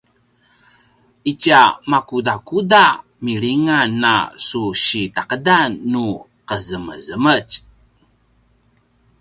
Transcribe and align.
itja 1.31 1.61
makudakuda 1.91 2.85
milingan 3.25 3.93
a 4.15 4.15
su 4.47 4.63
sitaqedan 4.83 5.69
nu 5.91 6.05
qezemezemetj? 6.47 7.53